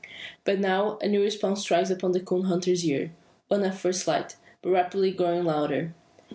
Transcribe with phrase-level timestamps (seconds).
[0.45, 3.11] But now a new noise strikes upon the coon hunter's ears;
[3.49, 5.93] one at first slight, but rapidly growing louder.